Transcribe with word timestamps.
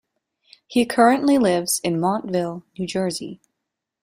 He 0.65 0.87
currently 0.87 1.37
lives 1.37 1.79
in 1.83 1.99
Montville, 1.99 2.63
New 2.75 2.87
Jersey. 2.87 3.39